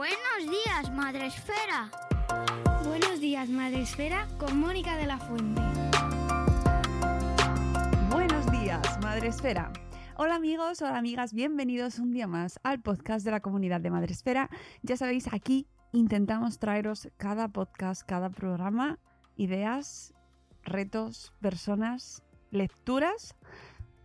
[0.00, 1.90] Buenos días, Madre Esfera.
[2.86, 5.60] Buenos días, Madre Esfera, con Mónica de la Fuente.
[8.10, 9.70] Buenos días, Madre Esfera.
[10.16, 14.14] Hola amigos, hola amigas, bienvenidos un día más al podcast de la comunidad de Madre
[14.14, 14.48] Esfera.
[14.80, 18.98] Ya sabéis, aquí intentamos traeros cada podcast, cada programa,
[19.36, 20.14] ideas,
[20.62, 23.36] retos, personas, lecturas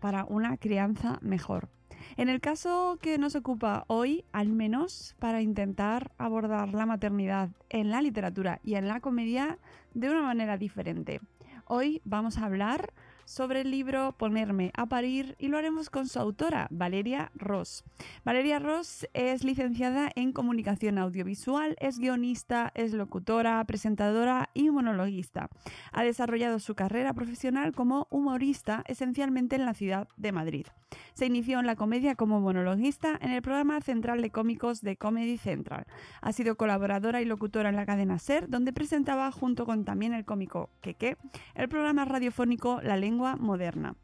[0.02, 1.70] para una crianza mejor.
[2.18, 7.90] En el caso que nos ocupa hoy, al menos para intentar abordar la maternidad en
[7.90, 9.60] la literatura y en la comedia
[9.94, 11.20] de una manera diferente.
[11.66, 12.94] Hoy vamos a hablar
[13.26, 17.84] sobre el libro Ponerme a parir y lo haremos con su autora, Valeria Ross.
[18.24, 25.50] Valeria Ross es licenciada en comunicación audiovisual, es guionista, es locutora, presentadora y monologuista.
[25.92, 30.68] Ha desarrollado su carrera profesional como humorista esencialmente en la ciudad de Madrid.
[31.14, 35.38] Se inició en la comedia como monologuista en el programa central de cómicos de Comedy
[35.38, 35.86] Central.
[36.22, 40.26] Ha sido colaboradora y locutora en la cadena SER, donde presentaba junto con también el
[40.26, 41.18] cómico Keke
[41.56, 43.96] el programa radiofónico La Lengua moderna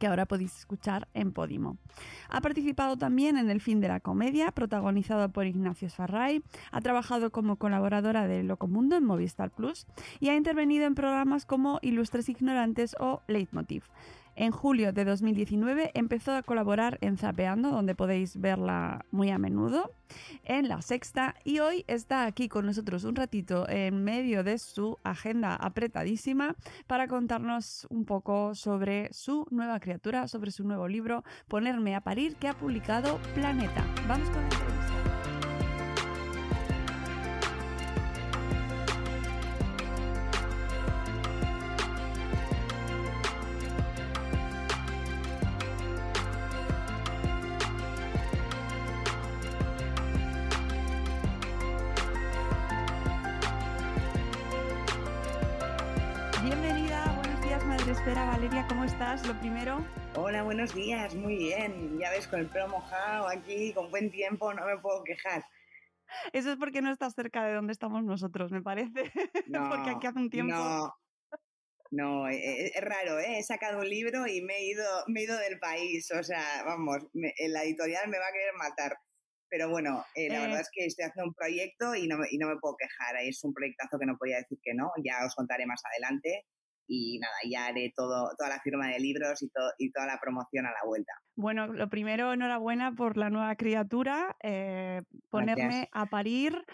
[0.00, 1.76] que ahora podéis escuchar en Podimo.
[2.30, 7.30] Ha participado también en El fin de la comedia, protagonizado por Ignacio Farray, ha trabajado
[7.30, 9.86] como colaboradora de Locomundo en Movistar Plus
[10.18, 13.84] y ha intervenido en programas como Ilustres Ignorantes o Leitmotiv.
[14.40, 19.92] En julio de 2019 empezó a colaborar en Zapeando, donde podéis verla muy a menudo,
[20.44, 24.96] en La Sexta, y hoy está aquí con nosotros un ratito en medio de su
[25.04, 31.94] agenda apretadísima para contarnos un poco sobre su nueva criatura, sobre su nuevo libro, Ponerme
[31.94, 33.84] a parir, que ha publicado Planeta.
[34.08, 34.99] Vamos con la Espera,
[58.90, 59.24] estás?
[59.26, 59.86] Lo primero.
[60.16, 61.96] Hola, buenos días, muy bien.
[62.00, 65.44] Ya ves, con el pelo mojado aquí, con buen tiempo, no me puedo quejar.
[66.32, 69.04] Eso es porque no estás cerca de donde estamos nosotros, me parece.
[69.46, 70.54] No, porque aquí hace un tiempo.
[70.54, 70.94] No,
[71.92, 73.38] no eh, eh, es, raro, ¿eh?
[73.38, 76.10] He sacado un libro y me he ido, me he ido del país.
[76.10, 78.96] O sea, vamos, la editorial me va a querer matar.
[79.48, 82.48] Pero bueno, eh, la verdad es que estoy haciendo un proyecto y no, y no
[82.48, 83.16] me puedo quejar.
[83.22, 84.90] Es un proyectazo que no podía decir que no.
[85.04, 86.44] Ya os contaré más adelante
[86.92, 89.48] y nada, ya haré todo, toda la firma de libros y,
[89.92, 91.12] toda la promoción a la vuelta.
[91.36, 96.64] Bueno, lo primero, enhorabuena por la nueva criatura, eh, ponerme a parir.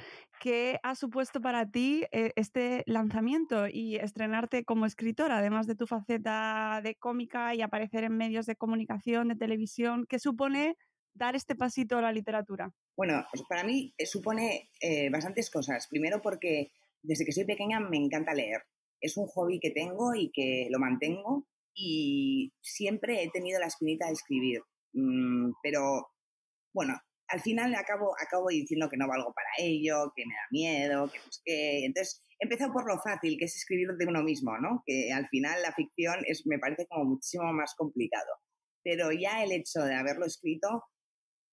[0.40, 5.86] ¿Qué ha supuesto para ti eh, este lanzamiento y estrenarte como escritora, además de tu
[5.86, 10.06] faceta de cómica y aparecer en medios de comunicación, de televisión?
[10.08, 10.76] ¿Qué supone
[11.12, 12.72] dar este pasito a la literatura?
[12.96, 14.70] Bueno, pues para mí eh, supone
[15.12, 15.86] bastantes cosas.
[15.88, 16.72] Primero porque
[17.02, 18.62] desde que soy pequeña me encanta leer
[19.00, 24.06] es un hobby que tengo y que lo mantengo y siempre he tenido la espinita
[24.06, 24.62] de escribir.
[24.94, 26.08] Mm, pero
[26.74, 26.94] bueno,
[27.28, 31.18] al final acabo, acabo diciendo que no valgo para ello, que me da miedo, que
[31.20, 31.42] pues.
[31.44, 34.82] Entonces, empezado por lo fácil, que es escribir de uno mismo, ¿no?
[34.86, 38.32] Que al final la ficción es, me parece como muchísimo más complicado.
[38.82, 40.84] Pero ya el hecho de haberlo escrito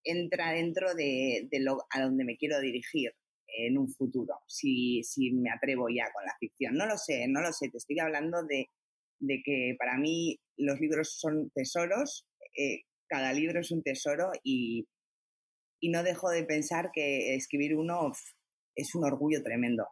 [0.03, 3.11] entra dentro de, de lo a donde me quiero dirigir
[3.57, 6.75] en un futuro, si, si me atrevo ya con la ficción.
[6.75, 8.69] No lo sé, no lo sé, te estoy hablando de,
[9.19, 12.27] de que para mí los libros son tesoros,
[12.57, 14.87] eh, cada libro es un tesoro y,
[15.79, 18.11] y, no dejo de pensar que escribir uno
[18.75, 19.87] es un orgullo tremendo.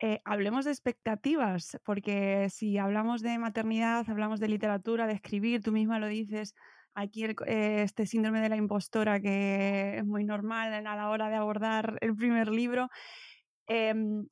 [0.00, 5.72] Eh, hablemos de expectativas, porque si hablamos de maternidad, hablamos de literatura, de escribir, tú
[5.72, 6.54] misma lo dices,
[6.94, 11.36] aquí eh, este síndrome de la impostora que es muy normal a la hora de
[11.36, 12.88] abordar el primer libro.
[13.66, 14.26] Em,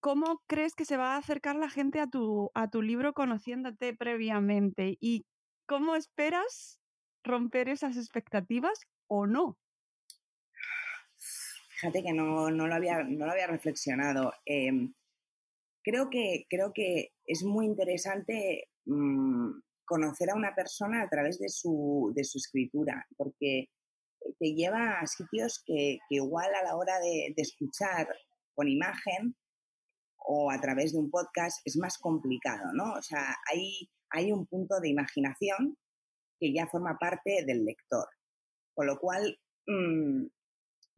[0.00, 3.94] ¿Cómo crees que se va a acercar la gente a tu, a tu libro conociéndote
[3.94, 4.96] previamente?
[5.00, 5.24] ¿Y
[5.66, 6.80] cómo esperas
[7.22, 9.56] romper esas expectativas o no?
[11.68, 14.32] Fíjate que no, lo, había, no lo había reflexionado.
[14.46, 14.94] Em,
[15.84, 19.50] creo, que, creo que es muy interesante mm,
[19.92, 23.68] conocer a una persona a través de su, de su escritura, porque
[24.38, 28.08] te lleva a sitios que, igual a la hora de, escuchar
[28.54, 29.36] con imagen
[30.16, 32.94] o a través de un podcast es más complicado, ¿no?
[32.94, 35.76] O sea, hay, hay un punto de imaginación
[36.40, 38.08] que ya forma parte del lector.
[38.74, 40.24] Con lo cual, mm,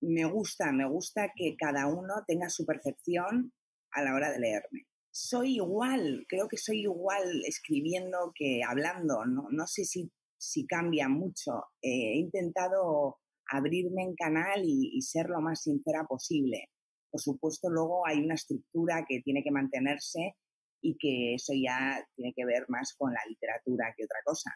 [0.02, 3.52] me gusta, me gusta que cada uno tenga su percepción
[3.90, 9.46] a la hora de leerme soy igual, creo que soy igual escribiendo que hablando, no,
[9.48, 11.52] no sé si, si cambia mucho.
[11.80, 13.18] Eh, he intentado
[13.48, 16.68] abrirme en canal y, ser lo más sincera posible.
[17.12, 20.34] Por supuesto, luego hay una estructura que tiene que mantenerse
[20.82, 24.50] y que eso ya tiene que ver más con la literatura que otra cosa.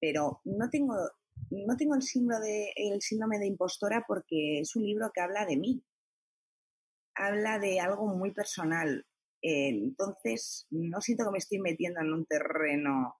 [0.00, 0.94] Pero no tengo,
[1.50, 5.44] no tengo el, síndrome de, el síndrome de impostora porque es un libro que habla
[5.44, 5.84] de mí.
[7.14, 9.04] Habla de algo muy personal.
[9.42, 13.16] Entonces, no siento que me estoy metiendo en un terreno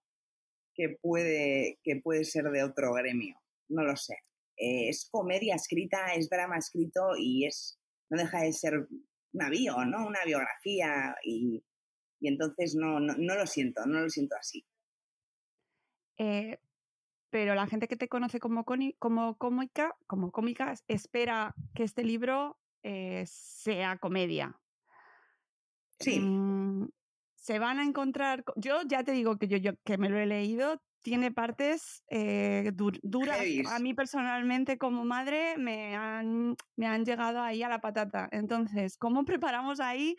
[0.74, 3.36] que puede, que puede ser de otro gremio.
[3.68, 4.14] No lo sé.
[4.56, 7.78] Eh, es comedia escrita, es drama escrito y es
[8.10, 8.86] no deja de ser
[9.32, 10.06] una bio, ¿no?
[10.06, 11.64] Una biografía y,
[12.20, 14.64] entonces no, no, lo siento, no lo siento así.
[16.18, 16.58] Eh,
[17.30, 18.64] pero la gente que te conoce como,
[18.98, 24.60] como cómica, como cómica, espera que este libro eh, sea comedia.
[26.02, 26.20] Sí.
[26.20, 26.88] Mm,
[27.34, 28.44] se van a encontrar.
[28.56, 32.70] Yo ya te digo que yo, yo que me lo he leído, tiene partes eh,
[33.02, 33.40] duras.
[33.70, 38.28] A mí personalmente como madre me han, me han llegado ahí a la patata.
[38.30, 40.16] Entonces, ¿cómo preparamos ahí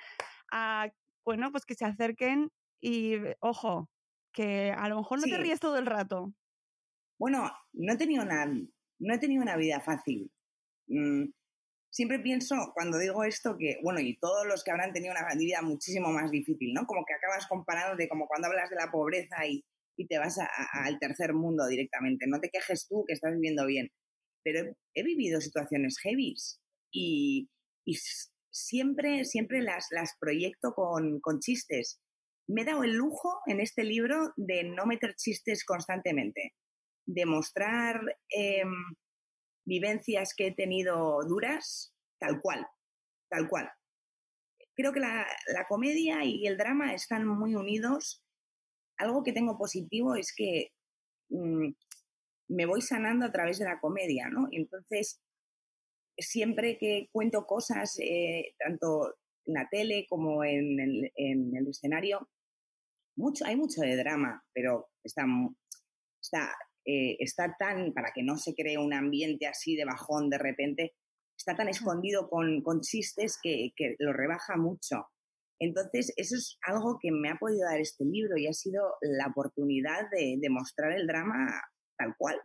[0.52, 0.90] a,
[1.26, 2.52] bueno, pues que se acerquen
[2.82, 3.90] y, ojo,
[4.34, 6.34] que a lo mejor no te ríes todo el rato?
[7.18, 10.30] Bueno, no he tenido una, no he tenido una vida fácil.
[10.88, 11.26] Mm,
[11.94, 15.62] siempre pienso cuando digo esto que, bueno, y todos los que habrán tenido una vida
[15.62, 16.86] muchísimo más difícil, ¿no?
[16.86, 19.64] Como que acabas comparando de como cuando hablas de la pobreza y
[19.98, 20.38] y te vas
[20.74, 22.26] al tercer mundo directamente.
[22.28, 23.92] No te quejes tú que estás viviendo bien.
[24.44, 26.36] Pero he, vivido situaciones heavy
[26.92, 27.48] y,
[28.52, 32.02] siempre, siempre las, las proyecto con, chistes.
[32.48, 36.54] Me he dado el lujo en este libro de no meter chistes constantemente,
[37.06, 38.74] de mostrar em,
[39.66, 42.66] vivencias que he tenido duras tal cual,
[43.30, 43.70] tal cual.
[44.76, 48.24] Creo que la, la comedia y el drama están muy unidos
[48.98, 50.72] algo que tengo positivo es que
[51.30, 51.70] mm,
[52.50, 54.48] me voy sanando a través de la comedia, ¿no?
[54.52, 55.22] Entonces,
[56.18, 59.16] siempre que cuento cosas, eh, tanto
[59.46, 62.30] en la tele como en el, escenario,
[63.16, 65.26] mucho, hay mucho de drama, pero está,
[66.22, 66.56] está,
[66.86, 70.94] eh, está tan, para que no se cree un ambiente así de bajón de repente,
[71.38, 75.08] está tan escondido con, con chistes que, que, lo rebaja mucho.
[75.60, 79.28] Entonces, eso es algo que me ha podido dar este libro y ha sido la
[79.28, 81.62] oportunidad de, mostrar el drama
[81.98, 82.40] tal cual,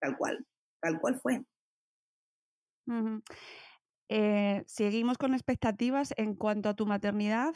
[0.00, 0.46] tal cual,
[0.82, 1.42] tal cual fue.
[4.08, 7.54] Eh, seguimos con expectativas en cuanto a tu maternidad.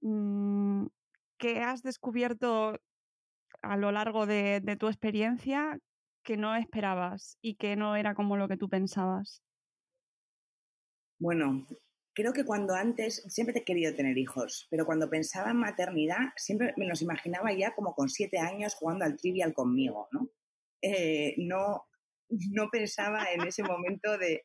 [0.00, 0.86] Mm,
[1.38, 2.80] ¿Qué has descubierto
[3.62, 5.78] a lo largo de, de tu experiencia
[6.22, 9.42] que no esperabas y que no era como lo que tú pensabas?
[11.18, 11.66] Bueno,
[12.16, 16.74] creo que cuando antes, siempre he querido tener hijos, pero cuando pensaba en maternidad, siempre
[16.76, 20.30] me los imaginaba ya como con siete años jugando al trivial conmigo, ¿no?
[20.82, 21.84] Eh, no,
[22.52, 24.44] no pensaba en ese momento de,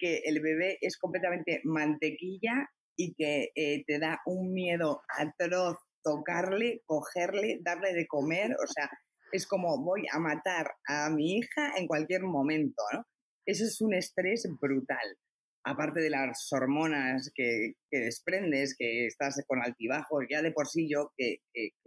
[0.00, 6.82] que el bebé es completamente mantequilla y que eh, te da un miedo atroz tocarle,
[6.86, 8.88] cogerle, darle de comer, o sea,
[9.32, 13.02] es como voy a matar a mi hija en cualquier momento, ¿no?
[13.44, 15.18] Eso es un estrés brutal
[15.66, 21.12] aparte de las hormonas que, desprendes, que estás con altibajos, ya de por sí yo,
[21.16, 21.40] que,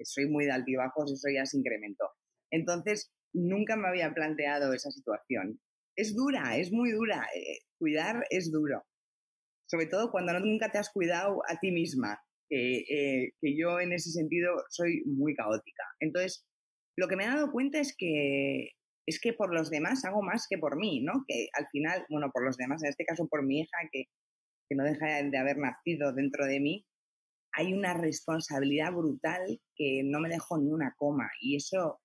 [0.04, 2.10] soy muy de altibajos, eso ya se incrementó.
[2.52, 5.62] Entonces, nunca me había planteado esa situación.
[5.96, 7.26] Es dura, es muy dura.
[7.34, 8.84] Eh, cuidar es duro.
[9.66, 14.12] Sobre todo cuando nunca te has cuidado a ti misma, eh, que yo en ese
[14.12, 15.84] sentido soy muy caótica.
[16.00, 16.46] Entonces,
[16.98, 18.72] lo que me he dado cuenta es que
[19.10, 21.24] es que por los demás hago más que por mí, ¿no?
[21.28, 24.06] Que al final, bueno, por los demás, en este caso por mi hija, que,
[24.76, 26.86] no deja de haber nacido dentro de mí,
[27.54, 31.28] hay una responsabilidad brutal que no me dejo ni una coma.
[31.42, 32.00] Y eso,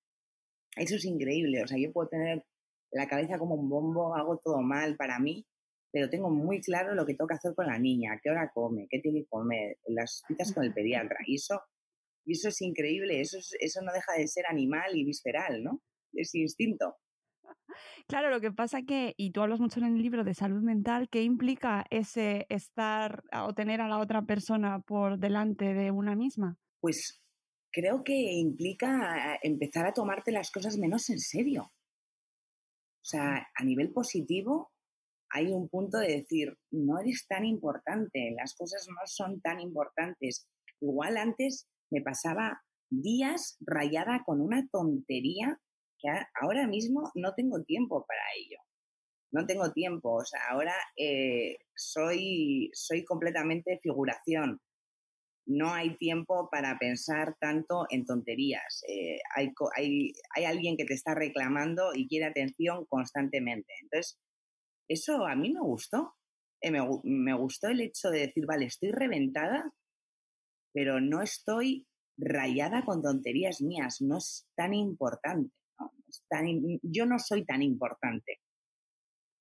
[0.77, 1.63] eso es increíble.
[1.63, 2.43] O sea, yo puedo tener
[2.91, 5.47] la cabeza como un bombo, hago todo mal para mí,
[5.95, 8.89] pero tengo muy claro lo que tengo que hacer con la niña, qué hora come,
[8.91, 11.17] qué tiene que comer, las citas con el pediatra.
[11.25, 11.61] Y eso,
[12.25, 15.81] y eso es increíble, eso, eso no deja de ser animal y visceral, ¿no?
[16.13, 16.97] ese instinto.
[18.07, 21.09] Claro, lo que pasa que, y tú hablas mucho en el libro de salud mental,
[21.09, 26.59] ¿qué implica ese estar o tener a la otra persona por delante de una misma?
[26.81, 27.23] Pues
[27.73, 31.63] creo que implica empezar a tomarte las cosas menos en serio.
[31.63, 34.74] O sea, a nivel positivo
[35.35, 40.47] hay un punto de decir, no eres tan importante, las cosas no son tan importantes.
[40.81, 45.59] Igual antes me pasaba días rayada con una tontería
[46.41, 48.59] ahora mismo no tengo tiempo para ello.
[49.33, 54.61] No tengo tiempo, o sea, ahora eh, soy, soy completamente figuración.
[55.47, 58.83] no hay tiempo para pensar tanto en tonterías.
[58.89, 63.71] Eh, hay, hay, hay, alguien que te está reclamando y quiere atención constantemente.
[63.83, 64.19] Entonces,
[64.89, 66.15] eso a mí me gustó.
[66.61, 69.73] Eh, me, me, gustó el hecho de decir, vale, estoy reventada,
[70.73, 71.87] pero no estoy
[72.17, 74.01] rayada con tonterías mías.
[74.01, 75.53] No es tan importante.
[76.83, 78.41] yo no soy tan importante.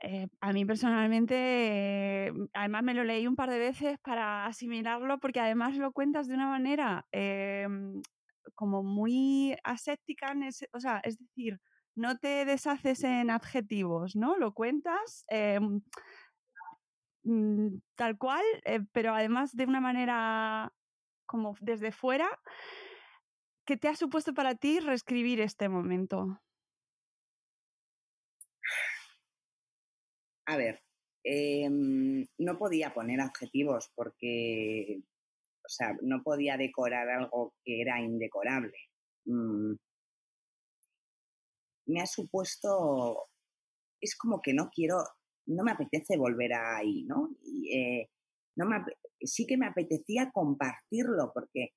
[0.05, 5.17] Eh, a mí personalmente, eh, además me lo leí un par de veces para asimilarlo,
[5.19, 7.65] porque además lo cuentas de una manera eh,
[8.53, 10.35] como muy aséptica,
[10.73, 11.57] o sea, es decir,
[11.95, 14.37] no te deshaces en adjetivos, ¿no?
[14.37, 15.25] Lo cuentas
[17.23, 18.43] mm, tal cual,
[18.91, 20.73] pero además de una manera
[21.25, 22.27] como desde fuera.
[23.65, 26.41] ¿Qué te ha supuesto para ti reescribir este momento?
[30.45, 30.81] A ver,
[31.23, 34.99] em, no podía poner adjetivos porque,
[35.65, 38.77] o sea, no podía decorar algo que era indecorable.
[39.25, 39.75] Mm.
[41.85, 43.29] Me ha supuesto,
[44.01, 44.97] es como que no quiero,
[45.47, 47.29] no me apetece volver ahí, ¿no?
[47.71, 48.07] Eh,
[48.55, 48.77] no me,
[49.21, 51.69] sí que me apetecía compartirlo porque,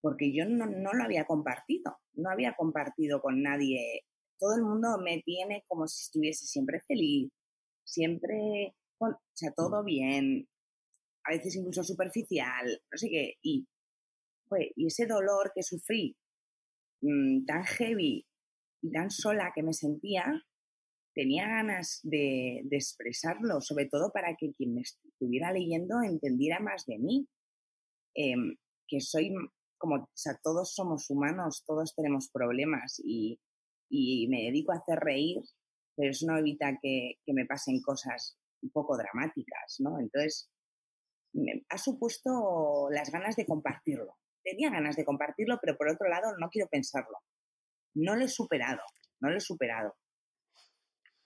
[0.00, 4.02] porque yo no, no lo había compartido, no había compartido con nadie.
[4.38, 7.30] Todo el mundo me tiene como si estuviese siempre feliz,
[7.84, 10.48] siempre, o sea, todo bien,
[11.24, 13.66] a veces incluso superficial, no sé qué, y,
[14.48, 16.16] pues, y ese dolor que sufrí
[17.02, 18.24] mm, tan heavy
[18.90, 20.42] tan sola que me sentía,
[21.14, 26.98] tenía ganas de, expresarlo, sobre todo para que quien me estuviera leyendo entendiera más de
[26.98, 27.28] mí,
[28.14, 28.56] em,
[28.88, 29.32] que soy
[29.78, 33.40] como, o sea, todos somos humanos, todos tenemos problemas y,
[34.28, 35.38] me dedico a hacer reír
[35.96, 39.98] pero eso no evita que, me pasen cosas un poco dramáticas, ¿no?
[39.98, 40.50] Entonces,
[41.68, 44.16] ha supuesto las ganas de compartirlo.
[44.44, 47.18] Tenía ganas de compartirlo, pero por otro lado no quiero pensarlo.
[47.96, 48.82] No lo he superado,
[49.20, 49.94] no lo he superado.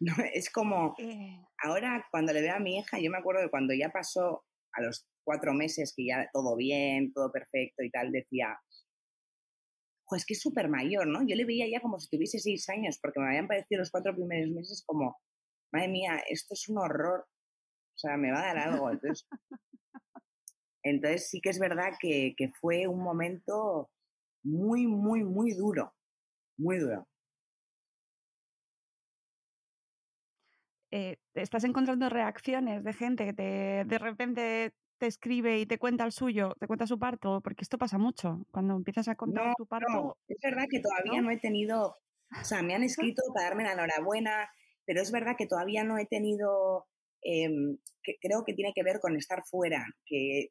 [0.00, 1.43] No, es como, eh.
[1.62, 4.83] ahora cuando le veo a mi hija, yo me acuerdo de cuando ya pasó a
[4.83, 8.59] los cuatro meses que ya todo bien, todo perfecto y tal, decía,
[10.07, 11.21] pues que es súper mayor, ¿no?
[11.27, 14.15] Yo le veía ya como si tuviese seis años, porque me habían parecido los cuatro
[14.15, 15.17] primeros meses como,
[15.73, 18.91] madre mía, esto es un horror, o sea, me va a dar algo.
[18.91, 19.29] Entonces,
[20.83, 23.91] entonces sí que es verdad que, fue un momento
[24.43, 25.95] muy, muy, muy duro,
[26.61, 27.07] muy duro.
[30.93, 36.05] Eh, estás encontrando reacciones de gente que te, de repente te escribe y te cuenta
[36.05, 38.45] el suyo, te cuenta su parto, porque esto pasa mucho.
[38.50, 39.90] Cuando empiezas a contar tu parto.
[39.90, 40.17] No.
[40.29, 41.31] Es verdad que todavía ¿no?
[41.31, 41.97] he tenido,
[42.40, 44.50] o sea, me han escrito para darme la enhorabuena,
[44.85, 46.87] pero es verdad que todavía no he tenido,
[47.23, 50.49] em, que creo que tiene que ver con estar fuera, que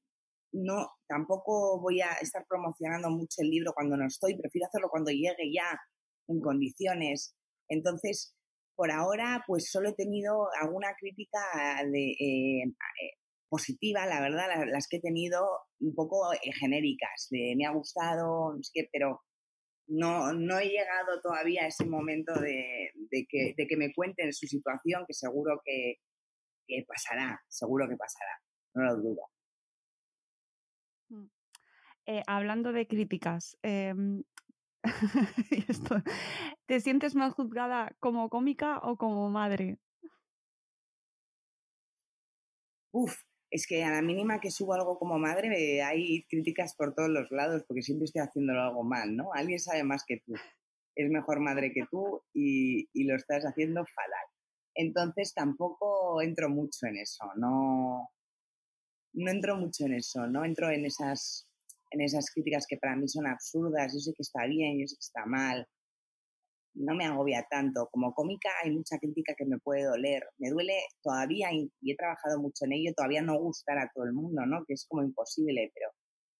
[0.53, 5.11] no, tampoco voy a estar promocionando mucho el libro cuando no estoy, prefiero hacerlo cuando
[5.11, 5.79] llegue ya
[6.29, 7.35] en condiciones.
[7.67, 8.35] Entonces,
[8.75, 11.39] por ahora, pues solo he tenido alguna crítica
[11.91, 12.63] de, eh,
[13.49, 15.45] positiva, la verdad, las, que he tenido
[15.81, 19.21] un poco eh, genéricas, de me ha gustado, sé qué, pero
[19.87, 22.91] no, no he llegado todavía a ese momento de,
[23.27, 25.95] que, de que me cuenten su situación, que seguro que,
[26.87, 28.39] pasará, seguro que pasará,
[28.75, 29.21] no lo dudo.
[31.09, 31.25] Mm.
[32.05, 33.57] Eh, hablando de críticas,
[36.67, 39.77] ¿te sientes más juzgada como cómica o como madre?
[42.91, 43.15] Uf,
[43.51, 47.29] es que a la mínima que subo algo como madre hay críticas por todos los
[47.31, 49.33] lados porque siempre estoy haciéndolo algo mal, ¿no?
[49.33, 50.33] Alguien sabe más que tú,
[50.95, 54.25] es mejor madre que tú y, lo estás haciendo fatal.
[54.75, 58.09] Entonces tampoco entro mucho en eso, no,
[59.13, 61.48] no entro mucho en eso, no entro en esas,
[61.91, 64.95] en esas críticas que para mí son absurdas, yo sé que está bien, yo sé
[64.95, 65.67] que está mal,
[66.79, 67.89] no me agobia tanto.
[67.91, 70.23] Como cómica hay mucha crítica que me puede doler.
[70.37, 74.13] Me duele todavía, y, he trabajado mucho en ello, todavía no gustar a todo el
[74.13, 74.63] mundo, ¿no?
[74.65, 75.89] Que es como imposible, pero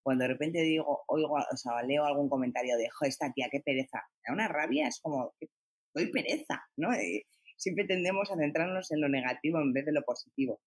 [0.03, 3.59] cuando de repente digo, oigo, o sea, leo algún comentario de, jo, esta tía, qué
[3.59, 5.33] pereza, da una rabia, es como,
[5.93, 6.93] doy pereza, ¿no?
[6.93, 7.25] Eh,
[7.57, 10.59] siempre tendemos a centrarnos en lo negativo en vez de lo positivo.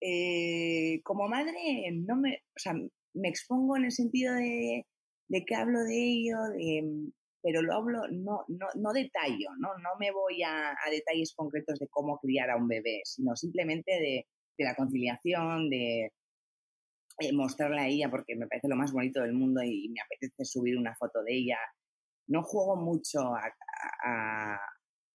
[0.00, 2.74] Mm, eh, como madre, no me, o sea,
[3.14, 4.86] me expongo en el sentido de,
[5.28, 7.10] de que hablo de ello, de,
[7.42, 9.68] pero lo hablo, no, no, no detallo, ¿no?
[9.78, 14.26] No me voy a, detalles concretos de cómo criar a un bebé, sino simplemente de,
[14.58, 16.12] la conciliación, de
[17.20, 20.44] eh, mostrarla a ella porque me parece lo más bonito del mundo y, me apetece
[20.44, 21.58] subir una foto de ella.
[22.26, 24.58] No juego mucho a,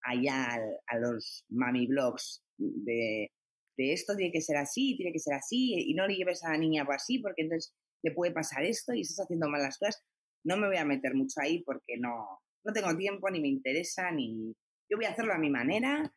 [0.04, 3.32] allá a, los mami blogs de
[3.78, 6.52] de esto tiene que ser así, tiene que ser así, y no le lleves a
[6.52, 10.04] la niña así, porque entonces le puede pasar esto y estás haciendo mal las cosas.
[10.44, 14.12] No me voy a meter mucho ahí porque no, no tengo tiempo, ni me interesa,
[14.12, 14.54] ni...
[14.90, 16.14] Yo voy a hacerlo a mi manera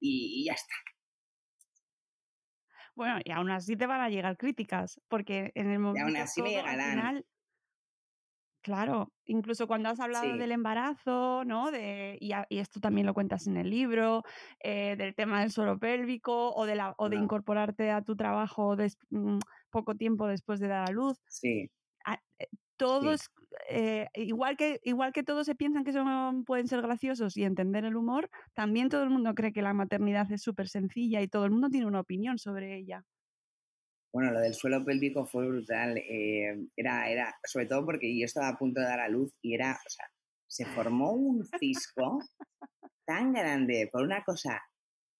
[0.00, 0.74] y, ya está.
[2.94, 6.06] Bueno, y aún así te van a llegar críticas, porque en el momento...
[6.06, 7.24] Y aún así me llegarán.
[8.62, 11.70] Claro, incluso cuando has hablado del embarazo, ¿no?
[11.70, 14.22] De, y, esto también lo cuentas en el libro,
[14.62, 18.76] eh, del tema del suelo pélvico o de, la, o de incorporarte a tu trabajo
[19.10, 19.38] mm,
[19.70, 21.18] poco tiempo después de dar a luz.
[21.28, 21.70] Sí.
[22.04, 23.30] Ah, eh, todos,
[23.70, 27.86] eh, igual, que, igual que todos se piensan que son, pueden ser graciosos y entender
[27.86, 31.46] el humor, también todo el mundo cree que la maternidad es súper sencilla y todo
[31.46, 33.04] el mundo tiene una opinión sobre ella.
[34.12, 35.96] Bueno, lo del suelo pélvico fue brutal.
[35.98, 39.54] Eh, era, era, sobre todo porque yo estaba a punto de dar a luz y
[39.54, 40.06] era, o sea,
[40.48, 42.18] se formó un cisco
[43.06, 44.60] tan grande por una cosa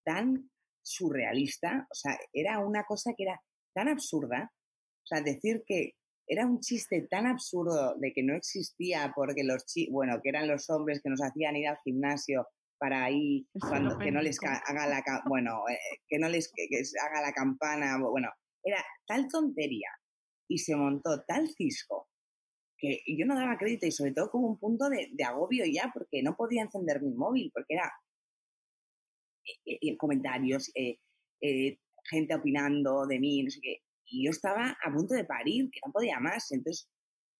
[0.04, 0.50] tan
[0.82, 3.40] surrealista, o sea, era una cosa que era
[3.74, 5.92] tan absurda, o sea, decir que
[6.26, 10.68] era un chiste tan absurdo de que no existía porque los bueno, que eran los
[10.70, 12.46] hombres que nos hacían ir al gimnasio
[12.78, 15.78] para ahí cuando que no les haga la bueno, eh,
[16.08, 16.68] que no les que
[17.04, 18.30] haga la campana, bueno,
[18.62, 19.88] era tal tontería
[20.48, 22.08] y se montó tal cisco
[22.80, 26.22] que yo no daba crédito y sobre todo como un punto de, agobio ya porque
[26.22, 27.92] no podía encender mi móvil porque era
[29.66, 30.98] eh, eh, comentarios, eh,
[32.08, 33.82] gente opinando de mí, no sé qué.
[34.06, 36.50] Y yo estaba a punto de parir, que no podía más.
[36.52, 36.88] Entonces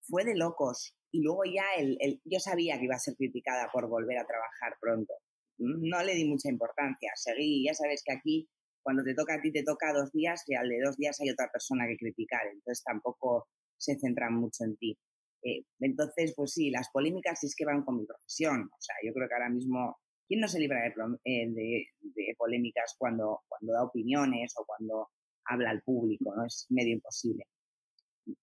[0.02, 0.94] fue de locos.
[1.10, 4.76] Y luego ya el, yo sabía que iba a ser criticada por volver a trabajar
[4.80, 5.14] pronto.
[5.58, 7.10] No le di mucha importancia.
[7.16, 8.48] Seguí, ya sabes que aquí
[8.82, 11.30] cuando te toca a ti te toca dos días y al de dos días hay
[11.30, 14.98] otra persona que criticar, entonces tampoco se centran mucho en ti.
[15.42, 18.68] Eh, entonces, pues sí, las polémicas sí es que van con mi profesión.
[18.72, 19.96] O sea, yo creo que ahora mismo,
[20.28, 20.92] ¿quién no se libra de,
[21.24, 25.08] eh, de, polémicas cuando, cuando da opiniones o cuando
[25.46, 26.34] habla al público?
[26.36, 26.44] ¿no?
[26.44, 27.44] Es medio imposible.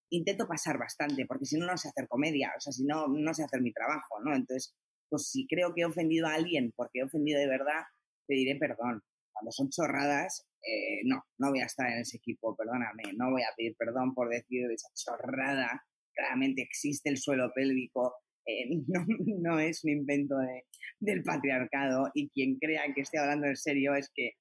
[0.09, 3.33] Intento pasar bastante, porque si no, no sé hacer comedia, o sea, si no, no
[3.33, 4.35] sé hacer mi trabajo, ¿no?
[4.35, 4.75] Entonces,
[5.07, 7.83] pues si creo que he ofendido a alguien porque he ofendido de verdad,
[8.27, 9.03] te diré perdón
[9.37, 13.43] cuando son chorradas, eh, no, no voy a estar en ese equipo, perdóname, no voy
[13.43, 18.65] a pedir perdón por decir esa chorrada, claramente existe el suelo pélvico, eh,
[19.39, 20.35] no, es un invento
[20.99, 24.31] del patriarcado y quien crea que esté hablando en serio es que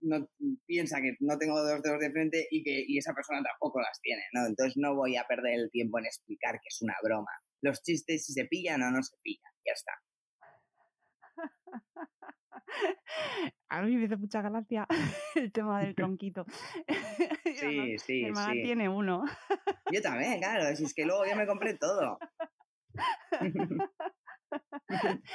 [0.00, 0.28] no
[0.66, 4.00] piensa que no tengo dos dedos de frente y que y esa persona tampoco las
[4.00, 4.46] tiene, ¿no?
[4.46, 7.30] Entonces no voy a perder el tiempo en explicar que es una broma.
[7.62, 9.92] Los chistes si se pillan o no se pillan, ya está.
[13.70, 14.86] A mí me hace mucha gracia
[15.34, 16.44] el tema del tronquito.
[17.44, 19.24] Sí, sí, mi hermana tiene uno.
[19.92, 22.18] Yo también, claro, si es que luego yo me compré todo.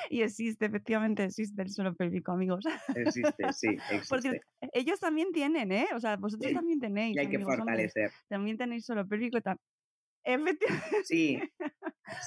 [0.09, 2.65] y existe, efectivamente existe el suelo pélvico, amigos.
[2.95, 4.07] Existe, sí, existe.
[4.09, 4.41] Porque
[4.73, 5.87] ellos también tienen, ¿eh?
[5.95, 7.15] O sea, vosotros también tenéis.
[7.15, 8.11] Y hay que fortalecer.
[8.27, 9.37] también tenéis suelo pélvico.
[9.37, 10.65] Efectivamente.
[11.03, 11.39] Sí,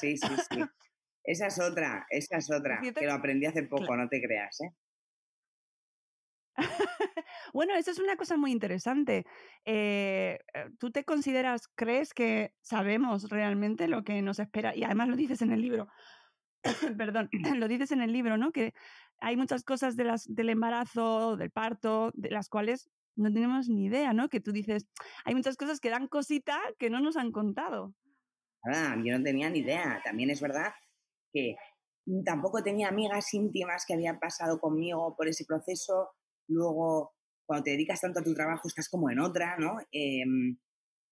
[0.00, 0.64] sí, sí, sí.
[1.26, 4.70] Esa es otra, esa es otra, que lo aprendí hace poco, no te creas, ¿eh?
[7.52, 9.26] bueno, eso es una cosa muy interesante.
[9.64, 14.74] Eh, eh, ¿Tú te consideras, crees que sabemos realmente lo que nos espera?
[14.74, 15.88] Y además lo dices en el libro,
[16.96, 18.52] perdón, lo dices en el libro, ¿no?
[18.52, 18.72] Que
[19.18, 23.86] hay muchas cosas de las, del embarazo, del parto, de las cuales no tenemos ni
[23.86, 24.28] idea, ¿no?
[24.28, 24.86] Que tú dices,
[25.24, 27.94] hay muchas cosas que dan cosita que no nos han contado.
[28.62, 30.00] Ah, yo no tenía ni idea.
[30.04, 30.72] También es verdad
[31.37, 31.57] que
[32.25, 36.11] tampoco tenía amigas íntimas que habían pasado conmigo por ese proceso.
[36.49, 37.12] Luego,
[37.44, 39.79] cuando te dedicas tanto a tu trabajo, estás como en otra, ¿no?
[39.92, 40.57] Em,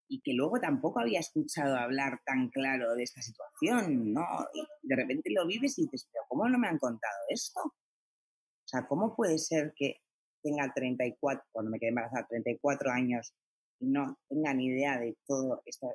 [0.09, 4.25] y que luego tampoco había escuchado hablar tan claro de esta situación, ¿no?
[4.55, 7.61] Y de repente lo vives y dices, pero ¿cómo no me han contado esto?
[7.61, 9.97] O sea, ¿cómo puede ser que
[10.43, 13.35] tenga 34, cuando me quedé embarazada, 34 años
[13.81, 15.89] y no tenga ni idea de todo, esto,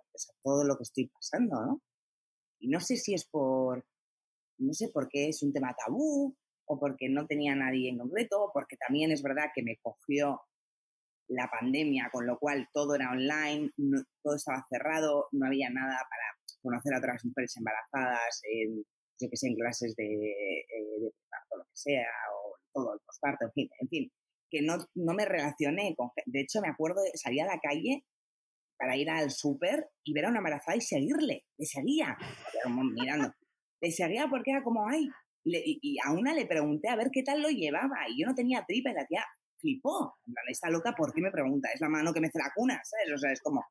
[0.43, 1.81] todo lo que estoy pasando, ¿no?
[2.59, 3.85] Y no sé si es por
[4.59, 8.51] no sé por qué es un tema tabú o porque no tenía nadie en concreto,
[8.53, 10.41] porque también es verdad que me cogió
[11.27, 13.69] la pandemia, con lo cual todo era online,
[14.23, 18.83] todo estaba cerrado, no había nada para conocer a otras mujeres embarazadas, en,
[19.19, 20.65] yo que sé, en clases de, eh,
[21.01, 21.11] de
[21.55, 24.11] lo que sea, o todo el posparto, en fin, en fin,
[24.49, 26.09] que no, no me relacioné con...
[26.25, 28.05] De hecho, me acuerdo, salía a la calle
[28.77, 32.17] para ir al súper y ver a una embarazada y seguirle, le seguía,
[32.93, 33.33] mirando
[33.81, 35.07] le seguía porque era como, ay,
[35.43, 38.65] y, a una le pregunté a ver qué tal lo llevaba y yo no tenía
[38.67, 39.25] tripa y la tía
[39.59, 40.15] flipó.
[40.25, 41.69] En plan, está loca, ¿por qué me pregunta?
[41.73, 43.13] Es la mano que me hace la cuna, ¿sabes?
[43.13, 43.63] O sea, es como...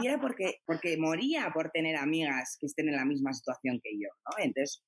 [0.00, 3.92] Y era porque, porque moría por tener amigas que estén en la misma situación que
[3.94, 4.44] yo, ¿no?
[4.44, 4.82] Entonces,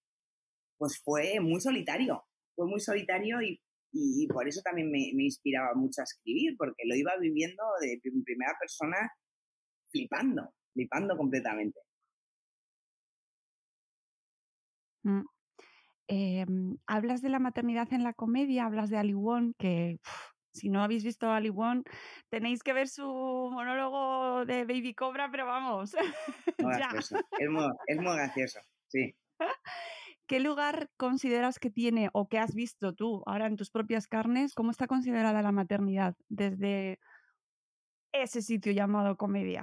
[0.79, 2.25] pues fue muy solitario.
[2.55, 3.61] Fue muy solitario y,
[3.92, 8.01] y, por eso también me, me, inspiraba mucho a escribir, porque lo iba viviendo de
[8.25, 8.97] primera persona
[9.90, 11.81] flipando, flipando completamente.
[15.07, 15.25] Mm.
[16.09, 19.99] Em, hablas de la maternidad en la comedia, hablas de Ali Wong, que
[20.53, 21.83] si no habéis visto Ali Wong,
[22.29, 25.95] tenéis que ver su monólogo de Baby Cobra, pero vamos.
[27.38, 29.14] Es, muy, es muy gracioso, sí.
[30.27, 34.55] ¿Qué lugar consideras que tiene o que has visto tú ahora en tus propias carnes?
[34.55, 36.99] ¿Cómo está considerada la maternidad desde
[38.12, 39.62] ese sitio llamado comedia?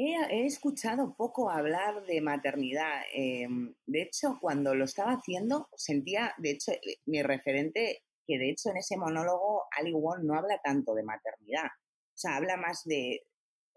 [0.00, 3.02] He, escuchado poco hablar de maternidad.
[3.12, 8.50] Em, de hecho, cuando lo estaba haciendo, sentía, de hecho, eh, mi referente, que de
[8.50, 11.64] hecho en ese monólogo Ali Wong no habla tanto de maternidad.
[11.64, 13.22] O sea, habla más de,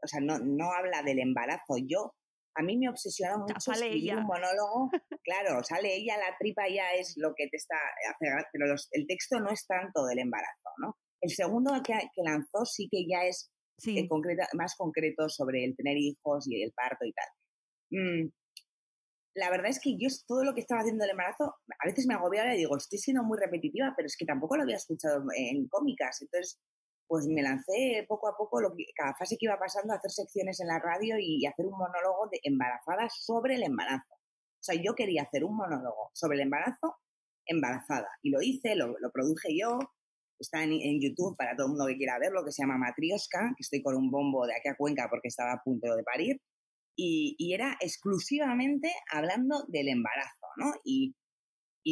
[0.03, 1.77] o sea, no, no habla del embarazo.
[1.87, 2.13] Yo,
[2.55, 4.91] a mí me obsesiona mucho escribir un monólogo.
[5.23, 7.77] Claro, sale ella, la tripa ya es lo que te está,
[8.51, 10.97] pero el texto no es tanto del embarazo, ¿no?
[11.21, 13.50] El segundo que, que lanzó sí que ya es
[13.81, 14.07] sí.
[14.53, 17.27] más concreto sobre el tener hijos y el parto y tal.
[17.91, 18.29] Mm,
[19.35, 22.13] la verdad es que yo todo lo que estaba haciendo el embarazo, a veces me
[22.13, 25.67] agobiaba y digo, estoy siendo muy repetitiva, pero es que tampoco lo había escuchado en
[25.67, 26.21] cómicas.
[26.21, 26.59] Entonces,
[27.07, 30.11] pues me lancé poco a poco, lo que, cada fase que iba pasando, a hacer
[30.11, 34.13] secciones en la radio y hacer un monólogo de embarazada sobre el embarazo.
[34.13, 36.97] O sea, yo quería hacer un monólogo sobre el embarazo
[37.45, 38.09] embarazada.
[38.21, 39.79] Y lo hice, lo, lo produje yo,
[40.41, 43.61] Está en, YouTube para todo el mundo que quiera verlo, que se llama Matrioska, que
[43.61, 46.41] estoy con un bombo de aquí a Cuenca porque estaba a punto de parir.
[46.97, 50.73] Y, era exclusivamente hablando del embarazo, ¿no?
[50.83, 51.15] Y,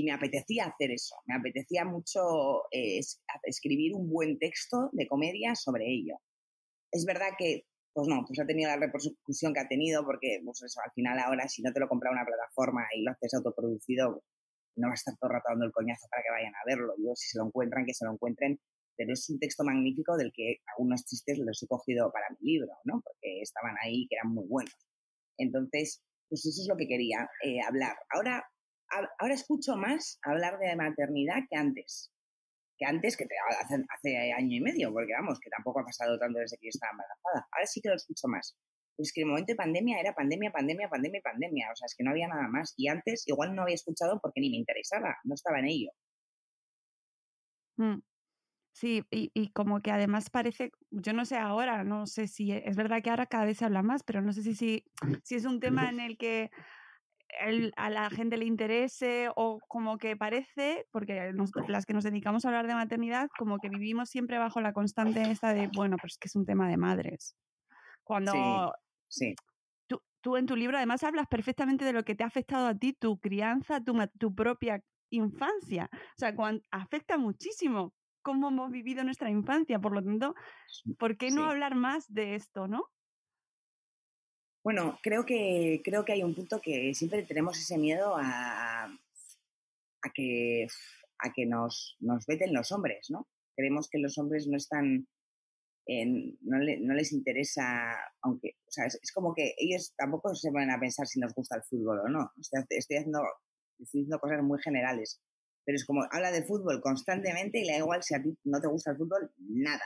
[0.03, 2.99] me apetecía hacer eso, me apetecía mucho eh,
[3.43, 6.15] escribir un buen texto de comedia sobre ello.
[6.91, 10.61] Es verdad que, pues no, pues ha tenido la repercusión que ha tenido, porque pues
[10.61, 14.23] eso, al final ahora si no te lo compra una plataforma y lo haces autoproducido,
[14.79, 16.93] no va a estar todo el rato dando el coñazo para que vayan a verlo.
[16.97, 18.59] Yo, si se lo encuentran, que se lo encuentren.
[18.95, 22.73] Pero es un texto magnífico del que algunos chistes los he cogido para mi libro,
[22.83, 23.01] ¿no?
[23.01, 24.75] Porque estaban ahí que eran muy buenos.
[25.37, 27.95] Entonces, pues eso es lo que quería eh, hablar.
[28.09, 28.43] Ahora,
[29.19, 32.11] ahora escucho más hablar de maternidad que antes.
[32.77, 33.25] Que antes, que
[33.61, 36.75] hace, hace año y medio, porque vamos, que tampoco ha pasado tanto desde que yo
[36.75, 37.47] estaba embarazada.
[37.51, 38.57] Ahora sí que lo escucho más
[39.03, 41.71] es que el momento de pandemia era pandemia, pandemia, pandemia, pandemia.
[41.71, 42.73] O sea, es que no había nada más.
[42.77, 45.91] Y antes igual no había escuchado porque ni me interesaba, no estaba en ello.
[47.77, 47.99] Mm.
[48.71, 53.01] Sí, y, como que además parece, yo no sé ahora, no sé si es verdad
[53.01, 54.85] que ahora cada vez se habla más, pero no sé si, si,
[55.23, 56.49] si es un tema en el que
[57.75, 61.33] a la gente le interese o como que parece, porque
[61.67, 65.29] las que nos dedicamos a hablar de maternidad, como que vivimos siempre bajo la constante
[65.29, 67.35] esta de, bueno, pero es que es un tema de madres.
[68.03, 68.39] Cuando Sí.
[69.87, 72.75] Tú, tú, en tu libro además hablas perfectamente de lo que te ha afectado a
[72.75, 75.89] ti, tu crianza, tu, tu propia infancia.
[75.93, 76.33] O sea,
[76.71, 79.79] afecta muchísimo cómo hemos vivido nuestra infancia.
[79.79, 80.35] Por lo tanto,
[80.97, 82.85] ¿por qué no hablar más de esto, no?
[84.63, 90.09] Bueno, creo que, creo que hay un punto que siempre tenemos ese miedo a, a
[90.13, 90.67] que,
[91.19, 93.27] a que nos, nos veten los hombres, ¿no?
[93.55, 95.07] Creemos que los hombres no están
[96.41, 97.63] no, les interesa,
[98.21, 101.99] aunque, es, como que ellos tampoco se van a pensar si nos gusta el fútbol
[101.99, 102.31] o no.
[102.37, 103.21] Estoy, haciendo,
[103.77, 105.19] diciendo cosas muy generales,
[105.65, 108.61] pero es como habla de fútbol constantemente y le da igual si a ti no
[108.61, 109.85] te gusta el fútbol, nada.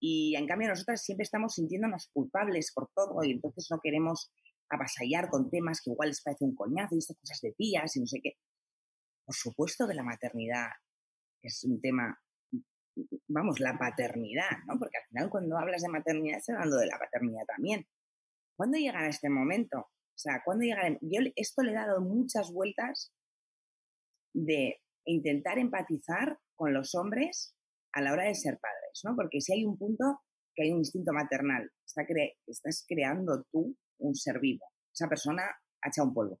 [0.00, 4.32] Y en cambio nosotras siempre estamos sintiéndonos culpables por todo y entonces no queremos
[4.70, 8.00] avasallar con temas que igual les parece un coñazo y estas cosas de tías y
[8.00, 8.32] no sé qué.
[9.26, 10.68] Por supuesto que la maternidad
[11.42, 12.18] es un tema
[13.28, 14.78] vamos, la paternidad, ¿no?
[14.78, 17.86] Porque al final cuando hablas de maternidad estás hablando de la paternidad también.
[18.56, 19.78] ¿Cuándo llegará este momento?
[19.78, 20.90] O sea, ¿cuándo llegará?
[21.00, 23.12] Yo esto le he dado muchas vueltas
[24.34, 27.54] de intentar empatizar con los hombres
[27.92, 29.14] a la hora de ser padres, ¿no?
[29.16, 30.20] Porque si hay un punto
[30.54, 32.02] que hay un instinto maternal, está
[32.46, 34.66] estás creando tú un ser vivo.
[34.92, 36.40] Esa persona ha echado un polvo.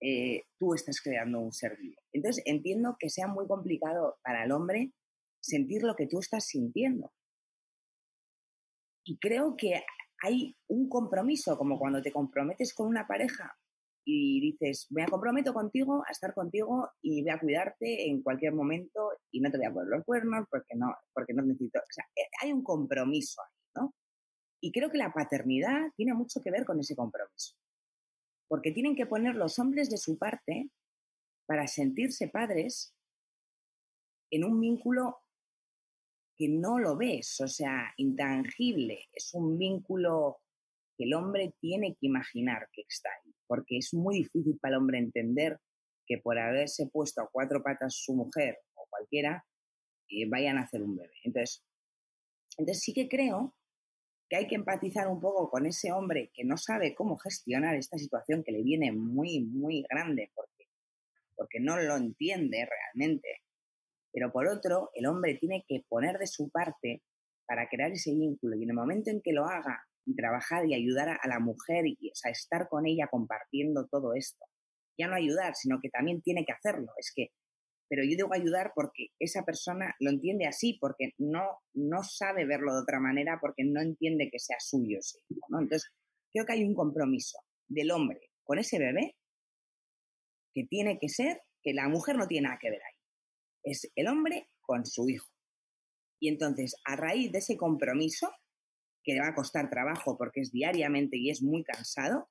[0.00, 2.00] Eh, tú estás creando un ser vivo.
[2.12, 4.92] Entonces entiendo que sea muy complicado para el hombre
[5.48, 7.12] sentir lo que tú estás sintiendo.
[9.04, 9.82] Y creo que
[10.22, 13.56] hay un compromiso, como cuando te comprometes con una pareja
[14.04, 19.10] y dices, me comprometo contigo a estar contigo y voy a cuidarte en cualquier momento
[19.30, 21.78] y no te voy a poner los cuernos porque no, porque no necesito.
[22.16, 23.94] Eh, hay un compromiso ahí, ¿no?
[24.60, 27.54] Y creo que la paternidad tiene mucho que ver con ese compromiso.
[28.48, 30.70] Porque tienen que poner los hombres de su parte
[31.46, 32.94] para sentirse padres
[34.30, 35.18] en un vínculo
[36.38, 39.08] que no lo ves, o sea, intangible.
[39.12, 40.38] Es un vínculo
[40.96, 44.80] que el hombre tiene que imaginar que está ahí, porque es muy difícil para el
[44.80, 45.58] hombre entender
[46.06, 49.44] que por haberse puesto a cuatro patas su mujer o cualquiera,
[50.08, 51.12] eh, vayan a hacer un bebé.
[51.24, 51.64] Entonces,
[52.56, 53.54] entonces sí que creo
[54.28, 57.98] que hay que empatizar un poco con ese hombre que no sabe cómo gestionar esta
[57.98, 60.68] situación que le viene muy, muy grande porque,
[61.34, 63.42] porque no lo entiende realmente.
[64.12, 67.02] Pero por otro, el hombre tiene que poner de su parte
[67.46, 70.74] para crear ese vínculo y en el momento en que lo haga y trabajar y
[70.74, 74.44] ayudar a, la mujer y o sea, estar con ella compartiendo todo esto,
[74.98, 76.92] ya no ayudar, sino que también tiene que hacerlo.
[76.98, 77.28] Es que
[77.88, 82.74] pero yo debo ayudar porque esa persona lo entiende así, porque no, no sabe verlo
[82.74, 85.20] de otra manera, porque no entiende que sea suyo ese.
[85.30, 85.90] Entonces,
[86.30, 89.16] creo que hay un compromiso del hombre con ese bebé
[90.54, 92.80] que tiene que ser que la mujer no tiene nada que ver.
[93.62, 95.28] Es el hombre con su hijo.
[96.20, 98.30] Y entonces, a raíz de ese compromiso,
[99.02, 102.28] que le va a costar trabajo porque es diariamente y es muy cansado,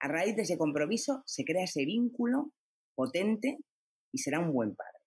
[0.00, 2.52] a raíz de ese compromiso se crea ese vínculo
[2.94, 3.58] potente
[4.12, 4.98] y será un buen padre.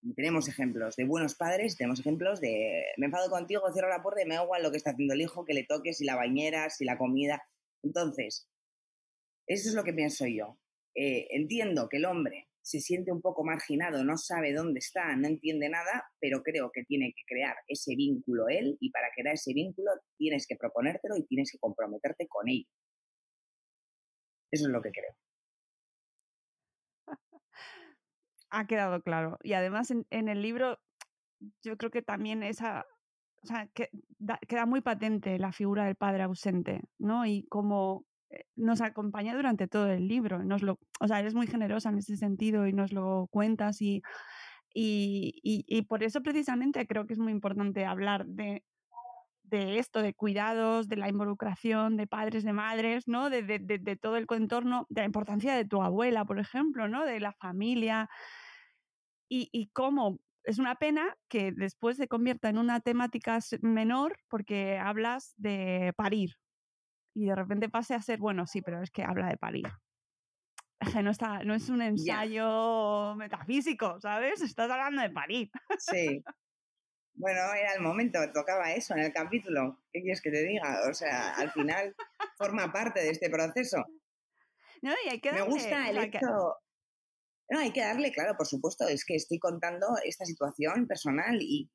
[0.00, 4.22] Y tenemos ejemplos de buenos padres, tenemos ejemplos de me enfado contigo, cierro la puerta
[4.22, 6.70] y me da lo que está haciendo el hijo, que le toques, si la bañera,
[6.70, 7.42] si la comida.
[7.82, 8.48] Entonces,
[9.46, 10.58] eso es lo que pienso yo.
[10.94, 15.26] Eh, entiendo que el hombre se siente un poco marginado, no sabe dónde está, no
[15.26, 19.54] entiende nada, pero creo que tiene que crear ese vínculo él y para crear ese
[19.54, 22.68] vínculo tienes que proponértelo y tienes que comprometerte con ello.
[24.50, 25.16] Eso es lo que creo.
[28.50, 29.38] ha quedado claro.
[29.42, 30.78] Y además en, el libro
[31.64, 32.84] yo creo que también esa,
[34.46, 37.24] queda muy patente la figura del padre ausente, ¿no?
[37.24, 38.04] Y cómo
[38.56, 40.44] nos acompaña durante todo el libro.
[40.44, 44.02] Nos lo, o sea, eres muy generosa en ese sentido y nos lo cuentas y,
[44.74, 48.62] y, y por eso precisamente creo que es muy importante hablar de
[49.48, 53.30] de esto, de cuidados, de la involucración de padres, de madres, ¿no?
[53.30, 57.04] De, de, de, todo el entorno, de la importancia de tu abuela, por ejemplo, ¿no?
[57.04, 58.08] De la familia.
[59.28, 64.78] Y, y cómo es una pena que después se convierta en una temática menor porque
[64.78, 66.36] hablas de parir.
[67.18, 69.66] Y de repente pase a ser, bueno, sí, pero es que habla de parir.
[71.02, 74.40] no, está, no es un ensayo metafísico, ¿sabes?
[74.40, 75.50] Estás hablando de parir.
[75.78, 76.22] Sí.
[77.14, 79.82] Bueno, era el momento, tocaba eso en el capítulo.
[79.92, 80.88] ¿Qué quieres que te diga?
[80.88, 81.92] O sea, al final
[82.38, 83.84] forma parte de este proceso.
[84.82, 86.20] No, y hay que Me gusta el hecho...
[87.50, 91.68] No, hay que darle, claro, por supuesto, es que estoy contando esta situación personal y,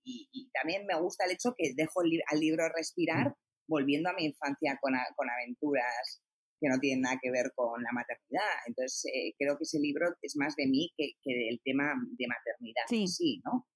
[0.54, 3.36] también me gusta el hecho que dejo al libro respirar
[3.68, 6.22] volviendo a mi infancia con, aventuras
[6.60, 8.64] que no tienen nada que ver con la maternidad.
[8.68, 12.28] Entonces, eh, creo que ese libro es más de mí que, que del tema de
[12.28, 12.84] maternidad.
[12.88, 13.68] Sí, sí ¿no?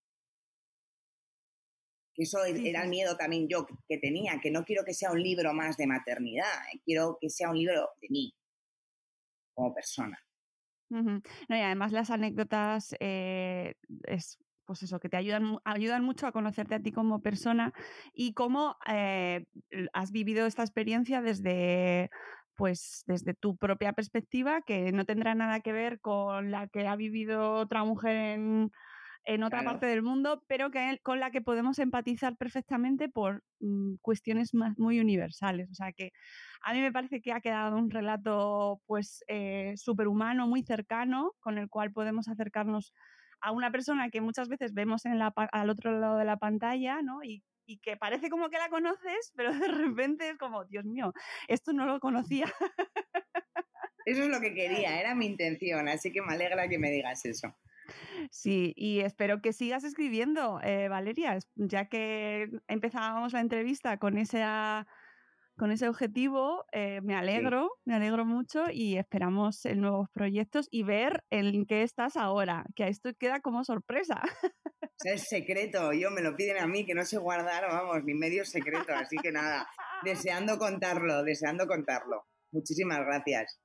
[2.17, 5.53] Eso era el miedo también yo que tenía, que no quiero que sea un libro
[5.53, 8.33] más de maternidad, eh, quiero que sea un libro de mí,
[9.53, 10.19] como persona.
[10.89, 16.31] no, y además las anécdotas eh, es pues eso, que te ayudan, ayudan mucho a
[16.31, 17.73] conocerte a ti como persona
[18.13, 19.45] y cómo eh,
[19.93, 22.11] has vivido esta experiencia desde
[22.55, 26.95] pues desde tu propia perspectiva, que no tendrá nada que ver con la que ha
[26.95, 28.71] vivido otra mujer en
[29.27, 33.95] en otra parte del mundo, pero que, con la que podemos empatizar perfectamente por mm,
[34.01, 35.69] cuestiones más, muy universales.
[35.69, 36.13] O sea que
[36.61, 41.57] a mí me parece que ha quedado un relato pues eh, superhumano, muy cercano, con
[41.57, 42.93] el cual podemos acercarnos
[43.41, 47.01] a una persona que muchas veces vemos en la, al otro lado de la pantalla,
[47.01, 47.23] ¿no?
[47.23, 51.13] Y, y que parece como que la conoces, pero de repente es como, Dios mío,
[51.47, 52.51] esto no lo conocía.
[54.05, 57.25] Eso es lo que quería, era mi intención, así que me alegra que me digas
[57.25, 57.55] eso.
[58.31, 64.43] Sí, y espero que sigas escribiendo, eh, Valeria, ya que empezábamos la entrevista con ese,
[65.57, 70.83] con ese objetivo, eh, me alegro, me alegro mucho y esperamos en nuevos proyectos y
[70.83, 74.21] ver en qué estás ahora, que esto queda como sorpresa.
[75.03, 78.45] Es secreto, yo me lo piden a mí, que no sé guardar, vamos, ni medio
[78.45, 79.67] secreto, así que nada,
[80.03, 82.25] deseando contarlo, deseando contarlo.
[82.51, 83.59] Muchísimas gracias.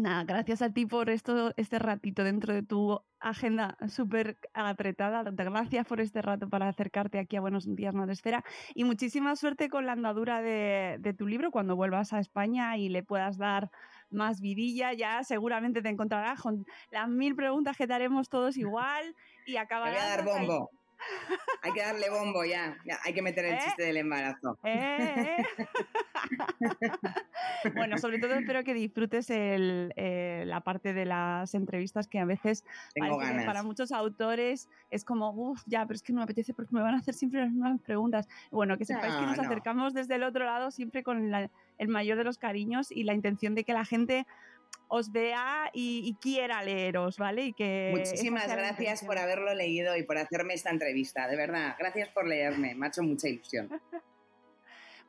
[0.00, 5.22] Nada, gracias a ti por esto, este ratito dentro de tu agenda súper apretada.
[5.30, 8.42] Gracias por este rato para acercarte aquí a Buenos Días Madresfera
[8.74, 13.02] y muchísima suerte con la andadura de, tu libro cuando vuelvas a España y le
[13.02, 13.70] puedas dar
[14.08, 14.94] más vidilla.
[14.94, 20.16] Ya seguramente te encontrarás con las mil preguntas que te haremos todos igual y acabarás.
[20.16, 20.70] Te voy a dar bombo.
[21.62, 22.76] Hay que darle bombo ya.
[23.04, 23.58] hay que meter el ¿Eh?
[23.64, 24.58] chiste del embarazo.
[24.64, 25.44] ¿Eh?
[27.74, 32.64] bueno, sobre todo espero que disfrutes eh, la parte de las entrevistas que a veces
[33.46, 36.82] para muchos autores es como, uff, ya, pero es que no me apetece porque me
[36.82, 38.28] van a hacer siempre las mismas preguntas.
[38.50, 42.24] Bueno, que sepáis que nos acercamos desde el otro lado siempre con el mayor de
[42.24, 44.26] los cariños y la intención de que la gente
[44.90, 47.46] os vea y, quiera leeros, ¿vale?
[47.46, 51.76] Y que Muchísimas gracias por haberlo leído y por hacerme esta entrevista, de verdad.
[51.78, 53.70] Gracias por leerme, me ha hecho mucha ilusión.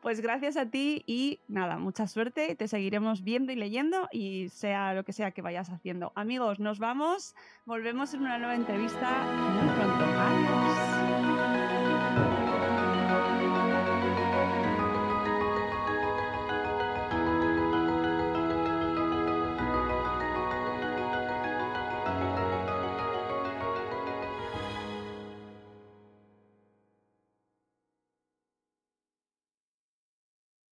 [0.01, 2.55] Pues gracias a ti y nada, mucha suerte.
[2.55, 6.11] Te seguiremos viendo y leyendo y sea lo que sea que vayas haciendo.
[6.15, 7.35] Amigos, nos vamos.
[7.65, 9.21] Volvemos en una nueva entrevista
[9.61, 10.05] muy pronto.
[10.17, 11.11] Adiós.